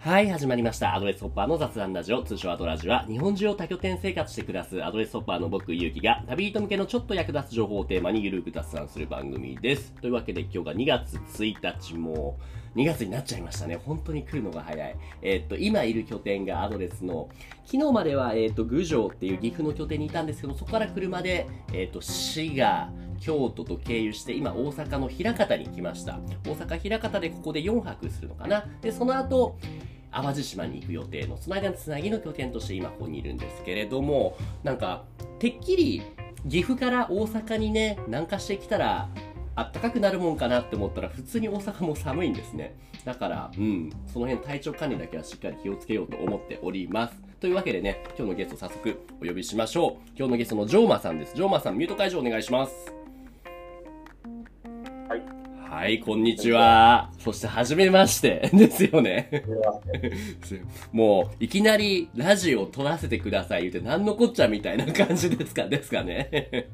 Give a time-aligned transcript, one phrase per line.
[0.00, 0.94] はい、始まりました。
[0.94, 9.92] アドレスホッパーの雑談ラジオ、通称アドラジは、日本中を多拠点生活して暮らすアドレスホッパーの僕、ゆうきが、旅人向けのちょっと役立つ情報をテーマにゆるく雑談する番組です。
[10.00, 12.38] というわけで今日が2月1日も、
[12.76, 13.80] 2月になっちゃいましたね。
[13.84, 14.96] 本当に来るのが早い。
[15.20, 17.28] えっと、今いる拠点がアドレスの、
[17.66, 26.18] 昨日までは、えっと、郡上っていう岐阜の拠点にいたんですけど、そこから車で、えっと、滋賀、京都と経由して今大阪の枚方に来ました。
[26.46, 28.66] 大阪枚方でここで4泊するのかな。
[28.80, 29.56] でその後
[30.10, 35.04] 淡路島に行く予定のその間のつなぎの拠点として今ここにいるんですけれどもなんか
[35.38, 36.02] てっきり
[36.48, 39.08] 岐阜から大阪にね南下してきたら
[39.54, 42.76] あったかくなるもんかなって思ったら普通に大阪も寒いんですね。
[43.04, 47.14] だからうんその辺体調管理だけはしっかり気をつけようと思っております。
[47.40, 49.92] というわけでね今日のゲスト早速お呼びしましょう。
[50.16, 51.34] 今日のゲストのジョーマさんです。
[51.34, 52.94] ジョーマさんミュート解除お願いします。
[55.08, 55.22] はい。
[55.70, 57.10] はい、こんにちは。
[57.18, 58.50] そして、はじめまして。
[58.54, 59.44] ですよね。
[60.92, 66.68] もう、いきなりラジオを撮らせてください言って、なんのこっちゃみたいな感じですか、 ですかね？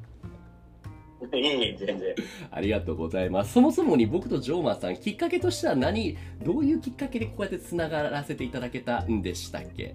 [1.32, 2.14] いえいえ、全然。
[2.50, 3.52] ありがとうございます。
[3.54, 9.94] そもそもに僕とジョーマンさん、きっかけとしては何、どういうきっかけでこうやって繋がらせていただけたんでしたっけ？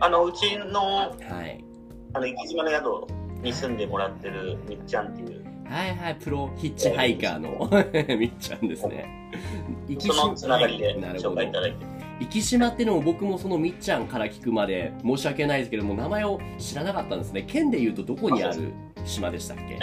[0.00, 1.12] あの、うちの、は
[1.46, 1.64] い。
[2.12, 3.06] あの、生島の宿
[3.42, 7.68] に住んでもらってるみっちゃんっていう、はいはい、プロヒッチハイカーの
[8.18, 9.06] みっちゃんですね。
[9.98, 11.98] そのつながりで紹介いただいて。
[12.30, 17.44] 生島ってのも僕もそのみっちゃんから聞くまで申し訳ないですけども名前を知らなかったんですね。
[17.46, 18.72] 県でいうとどこにある
[19.04, 19.78] 島でしたっけ？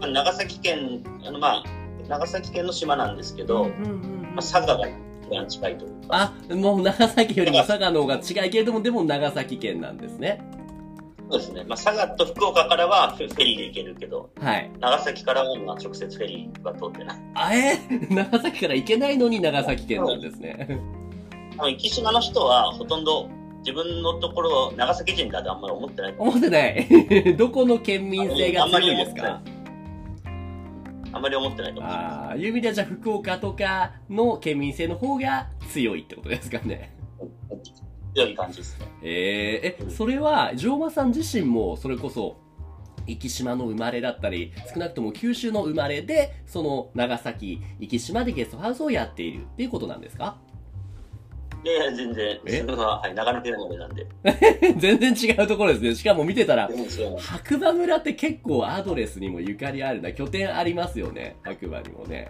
[0.00, 1.64] 長崎県、あの、まあ、
[2.08, 3.70] 長崎県の島なんですけど、ま
[4.34, 10.40] あ、佐賀が一番近いというか、あもう長崎よりも佐賀の方が近いけれどもでも長崎県なんですね
[11.30, 11.64] そうですね。
[11.68, 17.18] まあ、佐賀と福岡からはフェリーで行けるけど、はい長崎からはまあ直接フェリーは通ってない。
[17.34, 17.78] あえ？
[18.14, 20.66] 長崎から行けないのに長崎県なんですね
[21.58, 23.28] あの、生島の人はほとんど
[23.60, 26.14] 自分のところを長崎人だとあんまり思ってない。
[26.18, 26.86] 思ってない
[27.36, 29.40] どこの県民性が強いですか？
[31.12, 32.04] あんまり思ってないと思います。
[32.04, 36.92] ああいう意味ではじゃあ福岡とかの県民性の方が強いってことですかね
[38.14, 38.86] 強い感じですね。
[39.02, 42.36] えー、え、それは、ジョーマさん自身も、それこそ、
[43.06, 50.36] 生島の生まれだったり、少なくとも九州の生まれで、その長崎、生島でゲストハウスをやっているっていうことなんですか？
[51.64, 52.40] いやいや、全然、え？
[52.44, 54.06] 自分は、はい、長野県生まれなんで。
[54.78, 55.94] 全然違うところですね。
[55.94, 56.68] しかも見てたら。
[57.18, 60.12] 白馬村って結構アドレスにもゆかりあるな。
[60.12, 61.36] 拠点ありますよね。
[61.42, 62.28] 白馬にもね。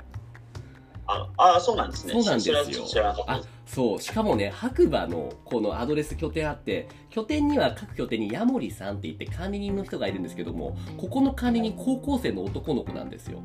[1.09, 2.13] あ、あそうなんですね。
[2.13, 3.41] そうなんですよあ。
[3.67, 13.43] そうしかもね白馬のこのアドレス拠点あって拠点には各拠点にヤモリさんって言って管理人の人がいるんですけどもここの管理人高校生の男の子なんですよ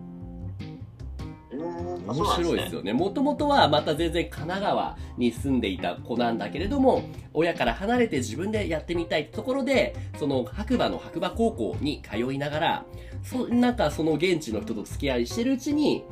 [1.54, 2.80] 面白いですよ。
[2.80, 7.04] よねもともとはまた全然神奈川に住んでいた子なんだけれども
[7.34, 12.86] 親から離れて自分でやってみたいところでその白馬の白馬高校に通いながら
[13.24, 16.06] そなんかその現地の人と付き合いしてるうちに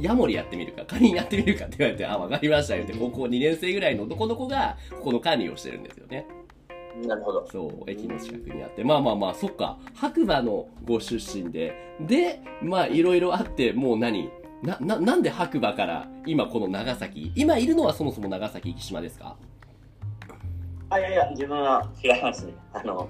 [0.00, 6.26] ヤモリやってみるか、管理やってみるかって言われて、あ、わかりましたよって、高校2年生ぐらいの男の子が、ここの管理をしてるんですよね。
[7.06, 7.46] なるほど。
[7.50, 8.82] そう、駅の近くにあって。
[8.82, 9.78] まあまあまあ、そっか。
[9.94, 11.94] 白馬のご出身で。
[12.00, 14.30] で、まあ、いろいろあって、もう何？
[14.62, 17.32] な、な、なんで白馬から、今この長崎？
[17.36, 19.36] 今いるのはそもそも長崎、生島ですか？
[20.90, 22.52] あ、いやいや、自分は違いますね。
[22.72, 23.08] あの、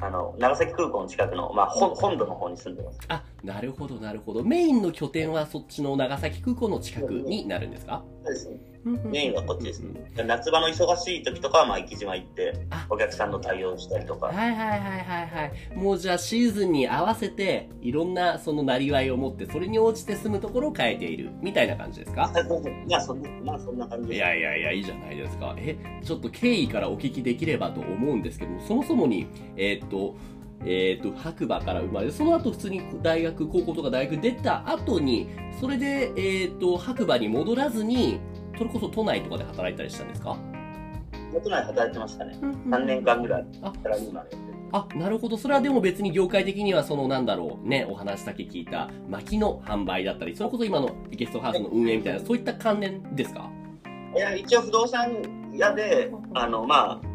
[0.00, 3.00] あの、長崎空港の近くの、まあ、本本土の方に住んでます。
[3.08, 4.44] あ、なるほど、なるほど。
[4.44, 8.04] メインの拠点はそっちの長崎空港の近くになるんですか？
[8.24, 8.60] そうですね。
[9.04, 10.10] メインはこっちですうんね。
[10.26, 14.26] 夏場の忙しい時とかは、まあ、生島行ってあ、お客さんの対応したりとか。
[14.26, 15.76] はいはいはいはいはい。
[15.76, 22.30] もうじゃあシーズンに合わせて、いろんなそのなりわいを持って、それに応じて住むところを変えている、みたいな感じですか？
[22.32, 24.16] まあ、そんな、まあ、そんな感じい。
[24.16, 25.54] やいやいや、いいじゃないですか。
[25.58, 30.14] え、ちょっと経緯からお聞きできればと思うんですけども、そもそもに、えーっと、
[30.66, 35.28] えーっと、白馬から生まれ、その後普通に大学、高校とか大学出た後に、
[35.60, 38.20] それで、えーっと、白馬に戻らずに、
[38.58, 40.36] それこそ都内とかで働いたりしたんですか？
[41.42, 42.36] 都内働いてましたね。
[42.40, 44.26] 3年間ぐらい、あサラリーマンやっ。
[44.72, 45.36] あ、なるほど。
[45.36, 53.50] それはでも別に業界的には、そのなんだろう、ね、お話だけ聞いた、薪の販売だったり、それこそ今のゲストハウスの運営みたいな、そういった関連ですか？
[54.14, 55.22] いや、一応不動産
[55.54, 57.09] 屋で、あの、まあ、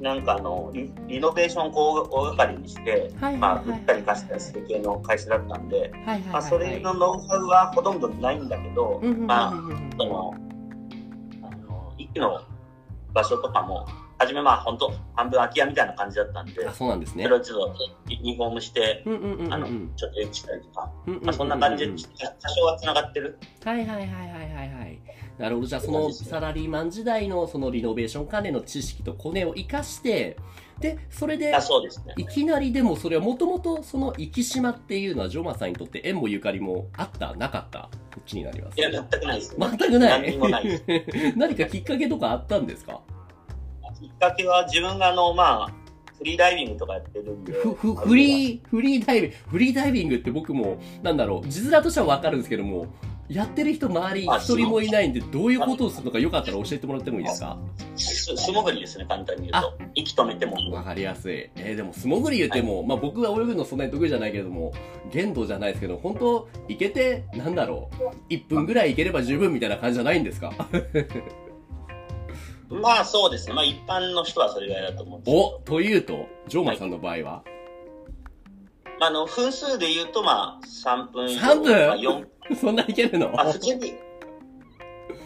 [0.00, 9.50] なんかあの、リリノベーションを大掛かりにして、はいまあ、売ったり貸したりする系の会社だったんで、はいはいはい、まあ、それのノウハウはほとんどないんだけど、うんうんうんうんまあ、
[9.98, 10.34] その、
[11.42, 12.42] あの、一気の
[13.14, 13.86] 場所とかも、
[14.18, 17.30] 初めまあ、本当半分空き家みたいな感じだったんであ、、そうなんですねそ。
[17.30, 17.78] れをちょっと
[18.08, 21.92] リリフォームして、うんうんうんうんあの、ちょっと良くしたりとか、うんうんうんうんまあ、そんな感じで、
[22.40, 23.38] 多少は繋がってる。
[23.64, 25.00] はいはいはいはいはいはい。
[25.38, 25.66] なるほど。
[25.66, 30.36] じゃあ、そのサラリーマン時代のそのリノベーション関連の知識とコネを活かして、
[30.80, 32.14] で、それであ、、そうですね。
[32.16, 37.34] いきなりでもそれはもともとその生島っていうのはジョーマさんにとって縁もゆかりもあった？
[37.34, 37.88] なかった？
[38.14, 39.56] こっちになりますいや、全くないです。
[39.58, 40.82] 全くない何ない。
[41.36, 43.00] 何かきっかけとかあったんですか？
[44.00, 45.72] きっかけは自分があの、まあ、
[46.18, 47.52] フリーダイビングとかやってるんで。
[47.52, 52.86] フリーフリーダイビングフリーダイビングって僕もなんだろう字面としては分かるんですけども
[53.28, 57.58] やってる人周りあ一人もいないんでどういうことをするのかよかったら教えてもらってもいいですか？
[57.96, 59.78] す素潜りですね、簡単に言うと。
[59.94, 60.56] 息止めても。
[60.72, 61.50] わかりやすい。
[61.56, 64.72] えーでも素潜り言っても、まあ僕は泳ぐのそんなに得意じゃないけれども、
[65.10, 70.52] 限度じゃないですけど、本当行けて、なんだろう、1分ぐらい行ければ十分みたいな感じじゃないんですか？
[72.68, 73.54] まあそうですね。
[73.54, 75.58] まあ一般の人はそれぐらいだと思うんですけおど。
[75.64, 77.44] というと、ジョーマンさんの場合は、まあ、
[79.00, 81.40] あの、分数で言うと、まあ、3分以上。
[81.40, 81.86] 3分？
[81.86, 82.26] まあ、4
[82.56, 83.30] そんな行けるの？
[83.30, 83.94] まあ、普通に、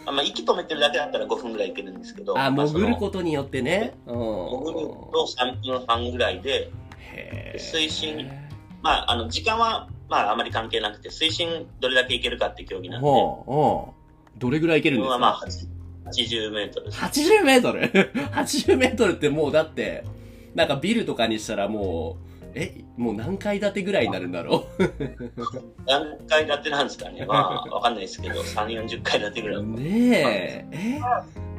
[0.05, 2.37] あまあ、息止めてるだけだったら5分ぐらいいけるんですけど。
[2.37, 3.93] あ、まあ潜ることによってね。
[4.07, 4.15] うん。
[4.15, 8.29] 潜ると3分半ぐらいで、へー水深
[8.81, 13.93] まあ、あの、時間は、まあ、あまり関係なくて、水深どれだけいけるかって競技なんで、ほう、ほ
[14.35, 14.39] う。
[14.39, 15.45] どれぐらい行けるんです自分はまあ、か
[16.09, 16.99] 80メートルです。
[16.99, 17.81] 80メートル
[18.33, 20.03] ?80 メートルってもうだって、
[20.55, 24.83] なんかビルとかにしたらもう、え、もう何階建てぐらいになるんだろう？
[25.85, 27.25] 何階建てなんですかね？
[27.25, 29.63] まあ、わかんないですけど、3、40階建てぐらい。
[29.63, 31.01] ねえ、え？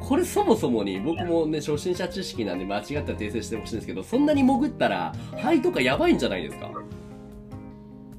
[0.01, 6.71] これそもそもに僕もね初心者知識なんで間違ったら訂正してほしいんですけどそんなに潜ったら肺とかやばいんじゃないですか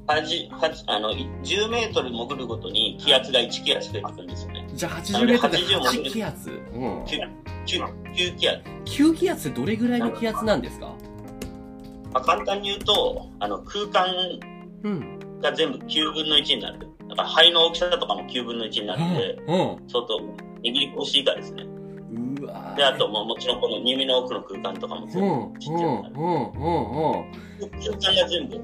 [0.08, 0.50] ？8
[0.88, 4.68] あの10メートル潜るごとに気圧が1気圧増えてくるんですよね。
[4.74, 7.30] じゃあ80メートルで80も8気圧、うん、9,
[7.66, 8.62] 9, 9気圧。
[8.86, 10.94] 9気圧ってどれぐらいの気圧なんですか？
[12.14, 14.06] まあ、簡単に言うと、あの空間
[14.84, 16.88] うんが全部9分の1になる。
[17.10, 21.64] だから肺の大きさとかも9分の1になるんで、う相当握りしいかですね。
[21.64, 26.16] んうわーで、あと、まあ、もちろんこの耳の奥の空間とかも全うん部ちっちゃくなる。
[26.16, 27.26] うんうんうんうん
[27.80, 28.62] 空間が全部、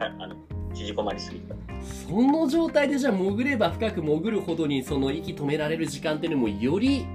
[0.00, 0.36] ああの、
[0.74, 1.54] 縮こまりすぎた。
[1.82, 7.06] その状態でじゃあ潜れば深く潜るほどにその息止められる時間っていうのもより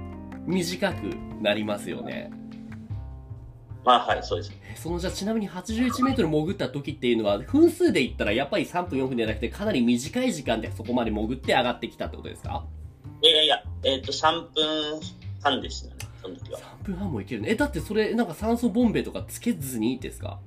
[0.46, 1.04] 短く
[1.40, 2.37] なりますよねま
[3.94, 4.52] あ、はい、そうです。
[4.72, 12.64] えそのじゃあちなみに81メートル潜った時っていうのは分数で言ったらやっぱり3分4分じゃなくてかなり短い時間でそこまで潜って上がってきたってことですか？
[13.22, 15.00] いやいやえっ、と、3分
[15.42, 16.58] 半でしたね、その時は。
[16.82, 17.50] 3分半もいけるね。
[17.50, 20.38] えだってそれなんか酸素ボンベとかつけずにですか？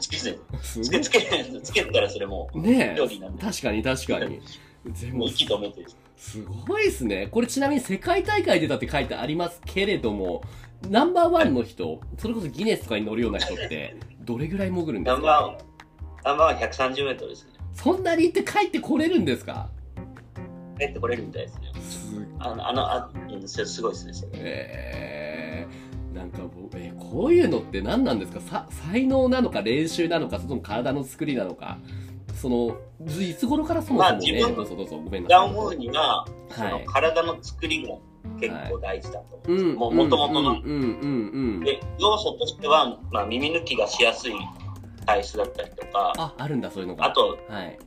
[0.00, 0.84] つけて、 すごい。
[0.84, 3.42] つけ、つけ、つけたらそれもね料理なんで。
[3.42, 4.40] え確かに確かに。
[4.86, 5.84] でう、も もう息止めて、
[6.16, 7.28] すごいですね。
[7.30, 10.42] これちなみに世界大会出たって書いてありますけれども、
[10.88, 15.22] ナンバーワンの人、それこそギネスとかに乗るような人って、どれぐらい潜るんでナすか？
[15.22, 17.52] ンバー、ナンバーは130メートルですね。
[17.74, 19.68] そんなに行って帰ってこれるんですか？
[20.78, 21.72] 帰ってこれるみたいですね。
[21.80, 24.30] すあの、あの、あうんすすごいですね、それ。
[24.34, 26.38] えー、なんか
[26.74, 28.40] えーこういうのって何なんですか？
[28.40, 31.78] さ才能なのか練習なのか、その体の作りなのか、
[32.34, 35.50] その、ずいつ頃からそもそもね、まあ自分どうぞどうぞ、ごめんながさい。
[35.50, 37.94] 思うには、そのはい体の作りが
[38.40, 39.64] 結構大事だと思ううんです。
[39.64, 40.60] ん、もう元々の。
[40.60, 40.76] うん、う
[41.58, 41.60] ん。
[41.60, 44.32] で、要素としては、まあ、耳抜きがしやすい
[45.06, 47.06] 体質だったりとか、あ、あるんだ、そういうのが。
[47.06, 47.78] あと、はい。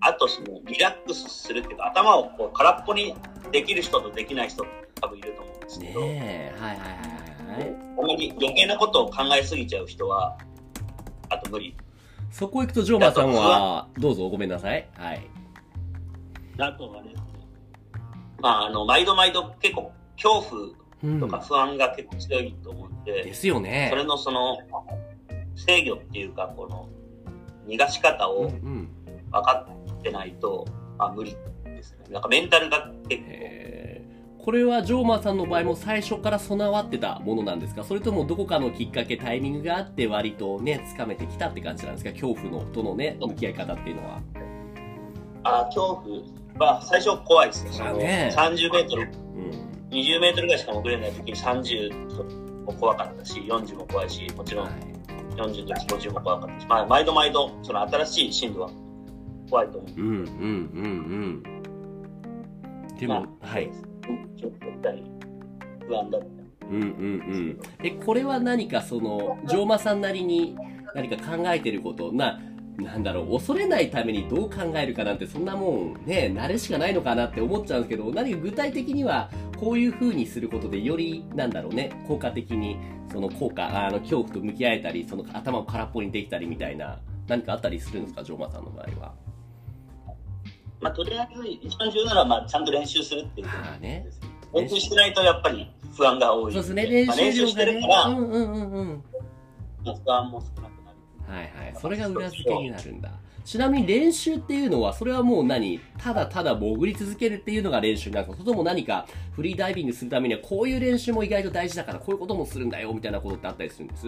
[0.00, 3.14] あとそのリラックスするっていうか、頭をこう空っぽに
[3.50, 4.64] できる人とできない人
[5.00, 10.38] 多分いると思うんですけど、ねえ、はいはいはいはいはまり余計なことを考えすぎちゃう人は、
[11.28, 11.74] あと無理。
[12.30, 14.88] そこ行くと、ジョーマさんは、どうぞごめんなさい。
[14.94, 15.26] はい。
[16.58, 17.14] あとはね、
[18.40, 20.62] まあ、あの、毎度毎度結構恐怖
[21.04, 23.96] うんとか不安が結構強いと思うんで、ですよねそ。
[23.96, 24.58] れのその、
[25.56, 26.88] 制御っていうか、この、
[27.66, 28.88] 逃がし方うんうをん。
[29.30, 29.66] 分か
[29.98, 30.66] ってないと、
[30.96, 31.98] まあ無理ですね。
[32.10, 33.88] なんかメンタルが結構、えー
[34.40, 37.84] これはジョーマさんの場合も最初から備わってたものなんですか？
[37.84, 42.12] それともどこかのきっかけ、タイミングがあって割とね、つかめてきたって感じなんですか？
[42.12, 44.22] 恐怖のとのね、向き合い方っていうのは。
[45.42, 46.20] あ恐怖
[46.58, 47.72] は最初怖いですね。
[47.72, 49.50] そらねその30メートル、うん。
[49.90, 54.74] 20メートルぐらいしか潜れない時に30も怖かったし、40も怖いし、もちろんはい。
[55.36, 58.70] 40の時50も怖かったし、まあ、毎度毎度、その新しい進路は
[59.48, 60.00] 怖いと思う。
[60.00, 61.42] うんうんうん
[62.90, 62.96] うん。
[62.98, 63.70] でも、まあはい。。
[64.36, 65.04] ちょっとやっぱり
[65.86, 66.26] 不安だった。
[66.68, 67.60] うんうんうん。
[67.82, 70.56] え、これは何かその、ジョーマさんなりに
[70.94, 72.40] 何か考えてること、な、
[72.78, 82.78] なんだろう、恐れないためにどう考えるかなんて、そんなもんね、慣れしかないのかなって思っちゃうんですけど、何か具体的には、こういう風にすることで、より、なんだろうね、効果的に、
[83.10, 89.12] その効果、あの、恐怖と向き合えたり、その頭を空っぽにできたりみたいな、何かあったりするんですか、ジョーマさんの場合は。
[90.80, 93.80] まあ、とりあえず一番重要なのは、まあ、ちゃんと練習するっていうこと。
[93.80, 94.20] です。
[94.54, 97.64] 練習してないとやっぱり不安が多いんそうですね、練まあ、習練習して。
[97.66, 99.04] るから、うんうんうんうん。
[99.84, 100.77] まあ不安も少なく。
[101.28, 101.74] はいはい。
[101.80, 103.10] それが裏付けになるんだ。
[103.44, 105.80] ちなみに練習っていうのは、それはもう何？
[105.98, 114.06] ただただ潜り続けるっていうのが練習なんですかそれとも何かフリーダイビングするためにはこういう練習も意外と大事だからこういうこともするんだよみたいなことってあったりするんです？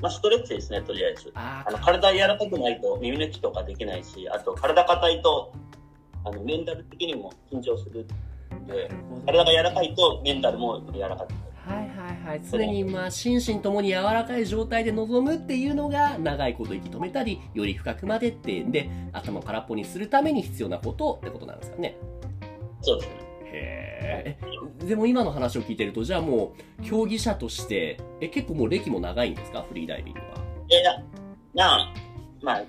[0.00, 1.32] まあ、ストレッチですね、とりあえず。
[1.34, 5.52] ああの体柔らかくないと耳抜きとかできないし、あと体硬いと、
[6.24, 8.06] あのメンタル的にも緊張する
[8.54, 8.90] んで、
[9.24, 11.78] 体が柔らかいとメンタルも柔らかくなる。
[11.78, 12.42] はいはいはい。
[12.50, 21.96] 常にまあ心身ともに柔らかい状態で臨むっていうのが長いこと息止めたり、より深くまでって、で、頭を空っぽにするために必要なことってことなんですかね。
[22.82, 23.16] そうですね。
[23.44, 24.38] へ
[24.82, 24.86] え。
[24.86, 29.62] でも今の話を聞いてると、じゃあもう競技者として、え、結構もう歴も長いんですか？
[29.62, 30.26] フリーダイビングは。
[30.68, 30.92] いやいや、
[31.54, 31.94] なあ、
[32.42, 32.62] まあ、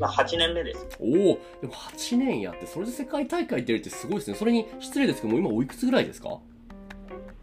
[0.00, 0.86] まあ、8年目です。
[1.00, 1.08] おお、
[1.60, 4.36] でも8年やって、それで世界大会出るってすごいですね。
[4.36, 6.40] それに失礼ですけども、今おいくつぐらいですか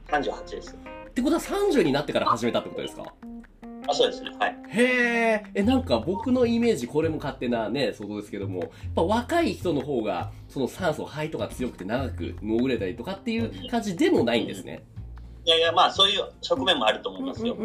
[0.09, 0.77] ？38です。
[1.13, 3.03] ってことは30になってから始めたってことですか？
[3.87, 4.31] あ、そうですね。
[4.39, 4.57] はい。
[4.69, 14.83] へえ、え、なんか僕のイメージ、これも勝手なね、想像ですけども、やっぱ若い人の方が、その酸素、肺とか強くて長く潜れたりとかっていう感じでもないんですね。
[15.45, 17.55] いやいや、まあ、そういう側面もあると思いますよ。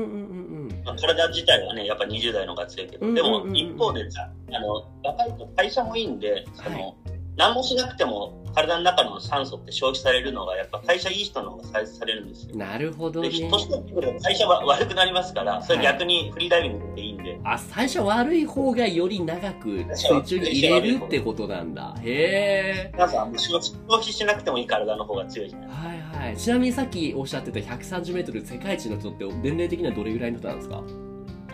[1.01, 6.95] 体自体はね、やっぱ20代の方が強いけど、うんでも一方でさ、あの、若いと代謝もいいんで、その、はい
[7.39, 12.59] 何もしなくても体の中の酸素って消費されるのが、やっぱ代謝いい人の方が再生されるんですようん。。
[12.59, 13.49] なるほどで、ね。
[13.49, 21.95] 年取ってくると代謝は悪くなりますから、それ逆にフリーダイビングっていいんで、あ、最初悪い方がより長く水中に入れるってことなんだ。
[22.03, 22.91] へえ。
[22.93, 26.37] 皆さん、消費しなくてもいい体の方が強いじゃないはいはい。
[26.37, 30.83] ちなみにさっきおっしゃってた130メートル世界一の人って年齢的にはどれぐらいの人なんですか？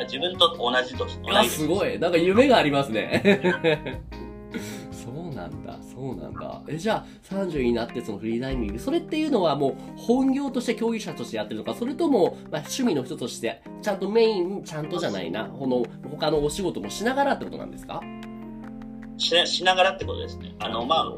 [0.05, 1.99] 自分と同じ年、あ、年すごい。
[1.99, 4.01] なんか夢がありますね。
[6.05, 6.61] そうなんだ。
[6.69, 18.03] え、じゃあ30になってそのフリーダイビング、それっていうのはもう本業として競技者としてやってるのか、それとも、まあ、趣味の人として、ちゃんとメイン、ちゃんとじゃないな、この他のお仕事もしながらってことなんですか？
[19.17, 20.55] しなしながらってことですね。
[20.59, 21.13] あの、まあ、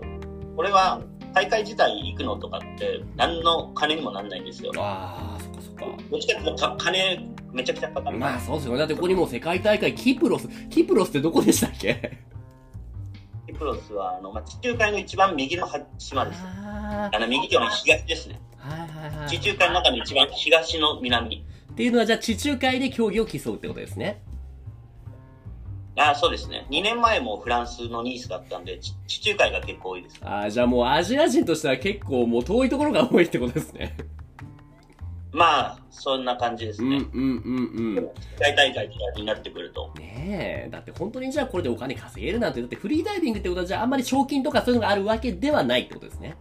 [0.55, 1.03] これは
[1.35, 4.71] 大会自体行くのとかって、何の金にもなんないんですよ。
[4.77, 5.87] ああ、そっかそっか。
[6.11, 8.19] どっちかっていうとか金めちゃくちゃかかる。
[8.19, 8.79] まあそうですよね。
[8.79, 12.19] だってここにもう世界大会、キプロス、キプロスってどこでしたっけ？
[12.35, 12.36] キ
[13.57, 16.43] プロスは、あの、まあ、地中海の一番右の島です。
[16.45, 18.41] ああの、右手の東ですね。
[18.61, 19.29] あ、はいはいはい。
[19.29, 21.45] 地中海の中の一番東の南。
[21.73, 24.23] っていうのはじゃあ地中海で競技を競うってことですね。
[25.99, 26.67] あそうですね。
[26.71, 30.19] 2年前もフランスのニースだったんで、ち地中海が結構多いです。
[30.23, 33.97] ああ、じゃあもうアジア人としては結構もう遠いところが多いってことですね。
[35.37, 36.97] まあ、そんな感じですね。
[36.97, 38.11] うんうんうんうん。
[38.39, 39.93] 世界大会とかになってくると。
[39.99, 46.39] ねえ、だって本当にじゃあこれでお金稼げるなんて、だってフリーダイビングってことはじゃああんまり賞金とかそういうのがあるわけではないってことですね。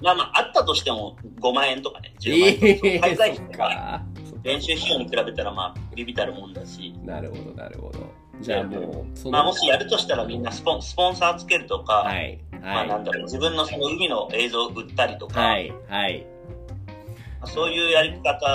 [0.00, 3.24] まあまあ、あったとしても5万円とかね、10万円とか。
[3.24, 4.02] 費がか。
[4.42, 6.94] 練習費用に比べたら、まあ、ビビたるもんだし。
[7.04, 8.10] なるほどなるほど。
[8.40, 16.26] じゃあもう、そまあ、もしやるとしたらみんなスポンスポンサーつけるとか、はい、まあ、なはんだろう、自分のその海の映像を売ったりとい、か、はい、はい。
[17.44, 18.46] まあそういうやり方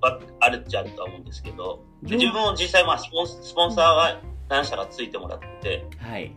[0.00, 6.32] はあるっちゃあるとは思うんですけど、で自分も実際、まあスポン、スポンサーは何社かついてもらって、はい。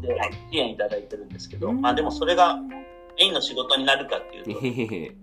[0.00, 0.16] で、
[0.52, 1.80] 支援いただいてるんですけど、うん。
[1.80, 2.56] まあでもそれが
[3.18, 5.14] メインの仕事になるかっていう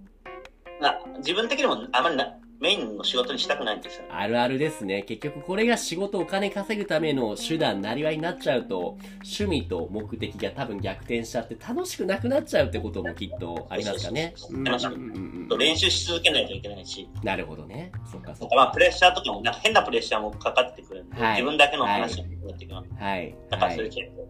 [0.79, 4.09] と、な自分的にもあまりなメインの仕事にしたくないんですよね。
[4.11, 5.01] あるあるですね。
[5.01, 14.33] 結局これが仕事お金稼ぐための手段、なりわいになっちゃうと、趣味と目的が多分逆転しちゃって楽しくなくなっちゃうってこともきっとありますかね。
[14.35, 17.91] そうそうんうんうんうん練習し続けないといけないし、なるほどね。
[18.11, 18.55] そっかそっか。
[18.55, 22.89] まあプレッシャーとかも、なんか変なプレッシャーもかかってくるんで、はい自分だけの話になってきます。
[22.95, 23.35] はい。
[23.49, 23.75] だからはい。
[23.75, 24.20] それ結構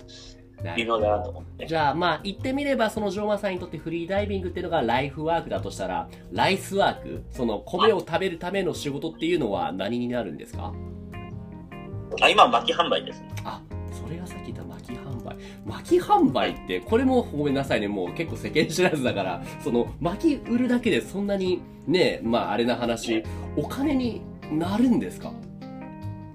[0.76, 1.66] 微妙だなと思って。
[1.66, 10.74] じゃあまあ言ってみればそのジョーマさんにとってフリーダイビングっていうのがライフワークだとしたら、ライスワーク、その米を食べるための仕事っていうのは何になるんですか？
[12.22, 13.30] あ今、巻き販売ですね。
[13.46, 15.36] あ、それがさっき言った巻き販売。
[15.66, 23.24] 巻き販売って、これもごめんなさいね、もう結構世間知らずだから、その巻き売るだけでそんなにね、まああれな話、
[23.56, 25.32] お金になるんですか？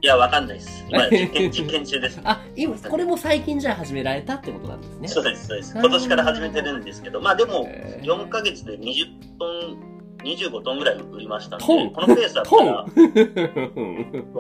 [0.02, 0.84] いや、わかんないです。
[0.88, 2.20] 今、実験、実験中です。
[2.24, 5.08] あ、今、これも最近じゃあ始められたってことなんですね。
[5.08, 5.72] そうです、そうです。
[5.76, 9.04] 今年から始めてるんですけど、まあでも、えー4ヶ月で20
[9.38, 11.74] トン、25トンぐらい売りましたんで、こ
[12.06, 12.86] のペースだったトら、ン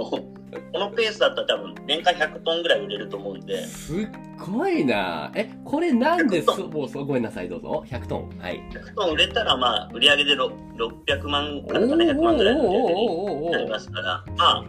[0.72, 4.06] このペースだったら多分年間100トンぐらい売れると思うんで、すっ
[4.38, 7.84] ごいなえ、これなんでそ、もうそうごめんなさい、どうぞ。
[7.88, 8.30] 100トン。
[8.38, 8.60] はい。
[8.72, 10.52] 100トン売れたらまあ売り上げでろ
[11.06, 14.64] 600万おから700万ぐらいの売り上げにおなりますから、まあ、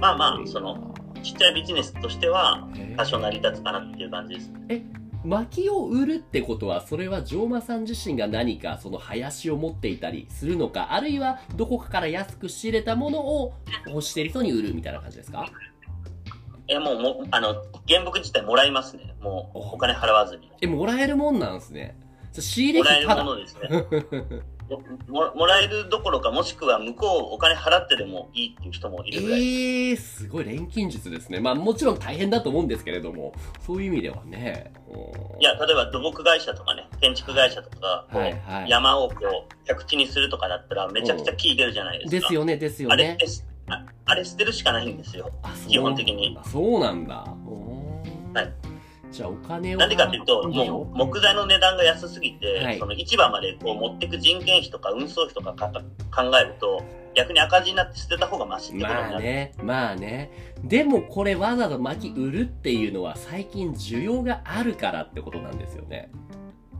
[0.00, 4.52] まあまあ、その、ちっちゃいビジネスとしては、多少成り立つかなっていう感じです。
[5.24, 13.52] 薪を売るってことは、それは城間さん自身が何かその林を持っていたりするのか、あるいはどこかから安く仕入れたものを
[13.88, 15.46] 欲している人に売るみたいな感じですか？
[16.68, 17.54] え、もう、もうあの、
[17.88, 19.16] 原木自体もらいますね。
[19.20, 20.50] もう、お金払わずに。
[20.60, 21.98] え、もらえるもんなんですね。
[22.32, 23.24] 仕入れもらえる費ただ。
[23.24, 24.42] ものですね。
[25.08, 29.40] ももらえるどころか、もしくは向こうお金払ってでもいいっていう人もいるぐらい。
[29.40, 31.40] えー、すごい錬金術ですね。
[31.40, 33.32] まあもちろん大変だと思うんですけれども、
[33.64, 34.72] そういう意味ではね。
[34.88, 39.14] うんいや、例えば土木会社とかね、建築会社とかが、こうはいはい山をこ
[39.48, 42.20] う、宅地にするとかだったら、めちゃくちゃ木出るじゃないですか。
[42.20, 43.18] ですよね、ですよね
[44.08, 45.30] あれ捨てるしかないんですよ。
[45.68, 46.38] 基本的に。
[46.44, 47.24] そうなんだ。
[47.26, 48.65] うんはい
[49.16, 49.78] じゃあお金を。
[49.78, 55.72] なんでかっていうと、もう木材の値段が安すぎて、はいその市場までこう持ってく人件費とか運送費とかか
[56.14, 56.82] 考えると、
[57.14, 59.12] 逆に赤字になって捨てた方がマシってことになる。
[59.12, 60.30] まあね、まあね。
[60.62, 66.10] でもこれわざわざ薪売るっていうのは最近需要があるからってことなんですよね。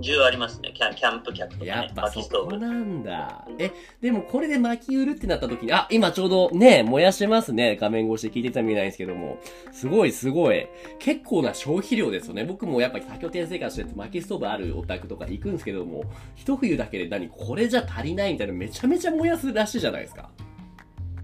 [0.00, 0.72] 需要ありますね。
[0.74, 2.20] キャンキャンプ客とかね、やっぱそ。
[2.20, 3.46] こなんだ。
[3.58, 7.76] え、でもこれで薪売るってなった時に、あ、今ちょうどね、燃やしてますね。
[7.80, 9.38] 画面越しで聞いてたら見えないんですけども。
[9.72, 10.66] すごいすごい。
[10.98, 12.44] 結構な消費量ですよね。
[12.44, 20.30] 僕もやっぱり多拠点生活してて薪ストーブあるお宅とか行くんですけども、一冬だけで何これじゃ足りないみたいなめちゃめちゃ燃やすらしいじゃないですか。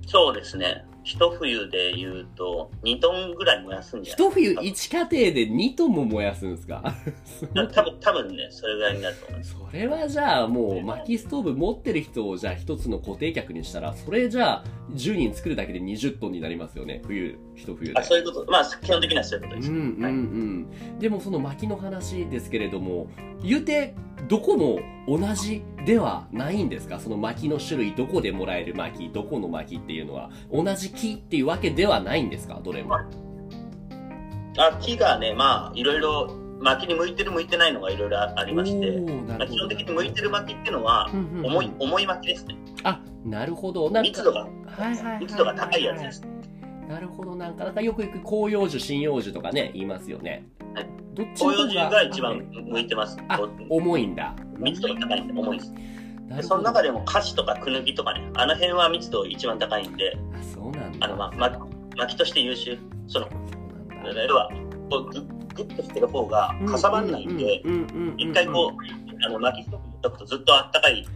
[0.06, 0.84] そうですね。
[1.04, 4.28] 一冬で言うと、2トンぐらい燃やすんじゃない？
[4.28, 6.94] 一冬一家庭で2トンも燃やすんですか？
[7.74, 9.56] 多分、多分ね、それぐらいになると思います。
[9.70, 17.02] それはじゃあもう薪ストーブ持ってる人をじゃあ一つの固定客にしたら、それじゃあ10人作るだけで20トンになりますよね。
[17.04, 17.98] 冬、一冬で。
[17.98, 18.50] あ、そういうこと。
[18.50, 19.70] まあ、基本的にはそういうことです。
[19.70, 20.98] うんうんうはいん。
[21.00, 23.08] でもその薪の話ですけれども、
[23.42, 23.94] 言うて、
[24.28, 24.78] どこも
[25.08, 27.00] 同じではないんですか？
[27.00, 32.60] その薪の種類、どこでもらえる薪、どこの薪っていうのは、同じ木っていうわけではないんですか？
[32.62, 32.94] どれも。
[32.94, 42.56] あ、木がね、まあ、いろいろ、薪に向いてる向いてないのがいろいろありまして、まあ、基本的に向いてる薪っていうのは、うんうんうん重い、重い薪ですね。
[42.84, 43.90] あ、なるほど。
[43.90, 44.46] 密度が、
[45.18, 46.22] 密度が高いやつです。
[46.88, 50.46] なるほど、なんか、なんかよく行く広葉樹、針葉樹とかね、言いますよね。
[50.74, 53.18] はいどっちの方紅葉樹が一番向いてます。
[53.28, 53.38] あ
[53.68, 54.34] 重いんだ。
[54.58, 56.48] 密度が高いんで重いです。
[56.48, 60.31] その中でもカシとかクヌギとかね、あの辺は密度一番高いんで、あ、
[60.62, 61.06] そうなんだ。
[61.06, 62.78] あの、ま、ま、薪として優秀。
[63.08, 63.28] その。
[64.28, 64.50] 要は、
[64.90, 67.62] こうグッグッとしてる方がかさばんないんで、
[68.16, 71.06] 一回こう、あの、薪ストーブに置くとずっとあったかい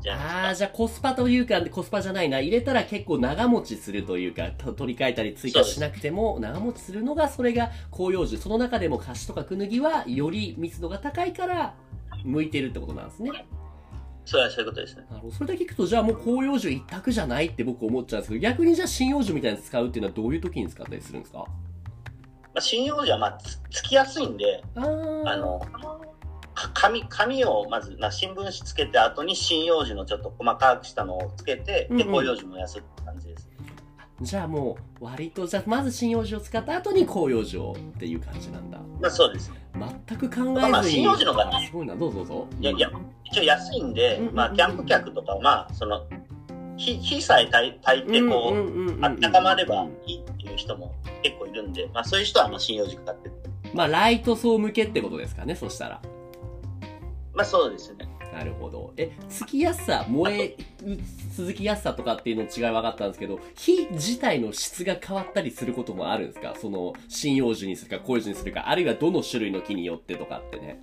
[0.00, 2.40] じゃああ、じゃあコスパというか、コスパじゃないな。
[2.40, 8.36] 入れたら結構長持ちするというか、と取り替えたり追加しなくても長持ちするのが、それが広葉樹。
[8.36, 11.74] その中でもカシとかクヌギは、より密度が高いから、
[12.24, 13.46] 向いてるってことなんですね。
[14.26, 14.30] か。
[14.32, 15.06] そうや、そういうことですね。
[15.08, 15.34] なるほど。
[15.34, 21.38] それだけ聞くと、じゃあもう広葉樹一択じゃないって僕思っちゃうんですけど、逆にじゃあ針葉樹みたいなの使うっていうのはどういう時に使ったりするんですか？
[21.38, 21.44] ま
[22.56, 24.80] あ、針葉樹はまあつつきやすいんで、あ
[25.36, 25.60] の、
[26.54, 33.50] か紙、紙をまず、な新聞紙つけて後に針葉樹のちょっと細かくしたのをつけて、で、広葉樹燃やすって感じです。
[34.20, 38.78] じゃあもう、割と、じゃあまず針葉樹を使った後に広葉樹をっていう感じなんだ。
[39.00, 39.60] まあそうですね。
[40.08, 40.54] 全く考えずに。
[40.54, 42.46] まあ針葉樹の方があすごいな、どうぞどうぞ。
[42.58, 42.90] いやいや、
[43.24, 46.06] 一応安いんでうんうん、まあキャンプ客とかは、まあ、その、
[46.78, 53.34] 火、火さえ炊いて、こう、うんうんうんうんあったかまればいいっていう人も結構いるんで、まあそういう人はまあ針葉樹買ってる。
[53.74, 56.00] まあ、ライト層向けってことですかね、そしたら。
[57.34, 58.08] まあそうですね。
[58.36, 58.92] なるほど。
[58.98, 60.56] え、つきやすさ、燃え
[61.34, 66.54] 続きやすさとかっていうの違い分かったんですけど、火自体の質が変わったりすることもあるんですか？
[66.60, 70.78] その、針葉樹にするか、広葉樹にするか、あるいはどの種類の木によってとかってね。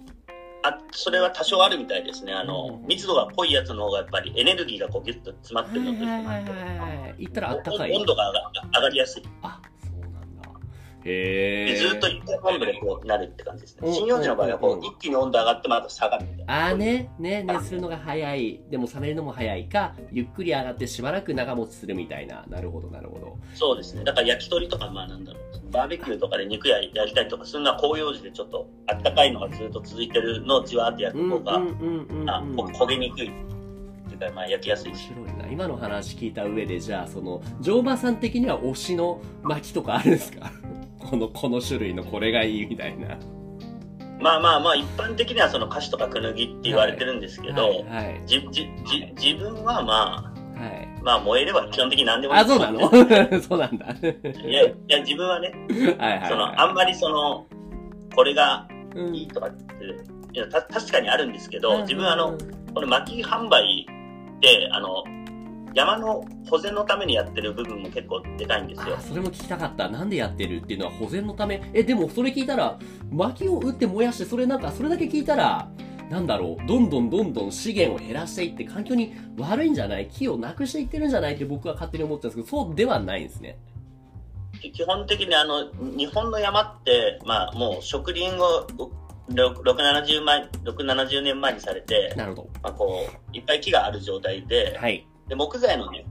[0.63, 2.33] あ、それは多少あるみたいですね。
[2.33, 7.15] あの、うん密度が濃いやつの方がやっぱりエネルギーがこうギュッと詰まってるので、はいはいはいはい。
[7.19, 7.95] 言ったらあったかい。
[7.95, 9.23] 温度が上が上がりやすい。
[9.43, 9.61] あ。
[11.05, 13.87] へずっと一定温度でこうなるって感じですね。
[13.87, 16.67] うん針葉樹の場合はこう一気に温度上がってまた下がるみたいな。
[16.67, 18.61] あーね、ね、熱するのが早い。
[18.69, 22.45] でも冷めるのも早いか、ゆっくり上がってしばらく長持ちするみたいな。
[22.47, 23.37] なるほど、なるほど。
[23.53, 24.03] そうですね。
[24.03, 25.43] だから焼き鳥とか、まあなんだろう。
[25.71, 33.27] バーベキューとかで肉ややりたりとかするのは広葉樹でちょっとあったかいのがずっと続いてるのをじわーって焼く方が、焦げにくい。
[33.27, 33.31] っ
[34.07, 35.07] ていうか、まあ焼きやすい面し。
[35.07, 35.47] 白いな。
[35.51, 40.51] 今の話聞いた上で、じゃあ、その、乗馬さん的には推しの薪とかあるんですか？
[41.09, 43.17] この、 この種類のこれがいいみたいな。
[44.19, 48.21] まあまあまあ一般的にはその菓子とかクヌギって言われてるんですけど、はい、はい。
[48.25, 50.87] じじじ自分はまあ、はい。
[51.01, 52.89] まあ燃えれば基本的に何でもいいあ、そうなの？
[53.41, 53.87] そうなんだ。
[54.01, 55.51] いや、いや自分はね、
[55.97, 57.45] はいはい、その、あはんまりその、
[58.15, 58.99] これがい。
[58.99, 59.63] うんいいとかって、
[60.33, 63.85] いやた確かにあるんですけど、自分あの、うんこの薪販売
[64.41, 65.03] で、あの、
[65.73, 69.01] 山の保全のためにやってる部分も結構でかいんですよあ。
[69.01, 69.89] それも聞きたかった。
[69.89, 71.61] なんでやってるっていうのは保全のため？
[71.73, 72.77] え、でもそれ聞いたら、
[73.11, 75.69] 薪を打って燃やして、それなんか、それだけ聞いたら、
[76.09, 80.07] なんだろう、どんどんどんどん資源を減らしていって、環境に悪いんじゃない？
[80.09, 83.57] 木をなくしていってるんじゃないって僕は勝手に思ってたんですけど、そうではないんですね。
[84.61, 88.67] 基本的にあの、日本の山って、まあもう植林を
[89.29, 94.47] 6、70前、6、70年前にされて、なるほまあこう、いっぱい木がある状態ど。
[94.49, 95.07] で、はい。
[95.27, 96.05] で、木材のね、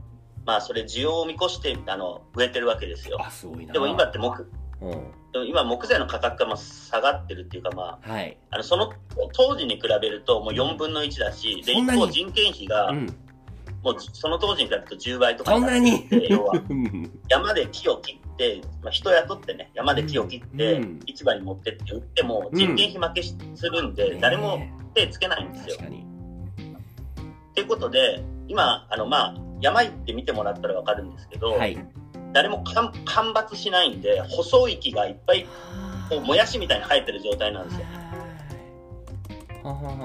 [0.45, 3.17] まあそれ需要を見越して、あの、植えてるわけですよ。
[3.21, 3.73] あ、すごいな。
[3.73, 4.43] でも今って木、
[4.81, 4.89] うん。
[5.31, 8.37] でも今木材の価格がまあ下がってるっていうかまあ、はい。
[8.49, 8.93] あの、その
[9.33, 13.07] 当時に比べるともう4分の1だし、で、一方人件費がうん。
[13.83, 16.05] もうその当時に比べると10倍とかそんなに？
[16.05, 23.35] って要は うん山で木を切って、まあ、人雇ってね、山で木を切ってうん、市場に持ってって売っても人件費負けす
[23.69, 25.75] るんで、誰もね手つけないんですよ。
[25.75, 31.77] っていうことで、今、あの、まあ、山行って見てもらったらわかるんですけど、はい。
[32.33, 35.45] 誰も間間伐しないんで、細い木がいっぱい、
[36.09, 37.85] こう、もやしみたいに生えてる状態なんですよ。
[37.93, 38.03] はい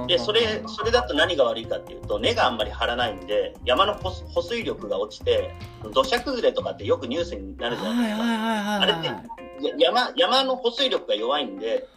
[0.07, 5.53] で、それ、それだと何が悪いかっていうと、根があんまり張らないんで、山の保保水力が落ちて、
[5.93, 8.23] 土砂崩れとかってよくニュースになるじゃないですか。
[8.23, 11.89] はいはいはいはいあれってや山、山の保水力が弱いんで、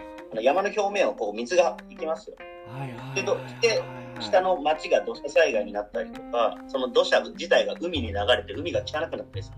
[0.42, 2.36] 山の表面をこう水がいきますよ。
[2.72, 3.84] はいはいでどで
[4.22, 9.58] 下の町が土砂災害になったりとか、その土砂自体が海に流れて海が汚くなったりする。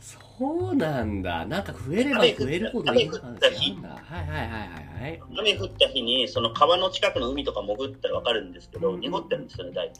[0.00, 1.44] そうなんだ。
[1.46, 3.88] なんか増えれば増えるほどいい話なんだ。
[3.88, 5.20] はいはいはいはいはい。
[5.38, 9.92] 雨降った日に、その川の近くの海とか潜ったらわかるんですけど、うん濁ってるんですよね、だい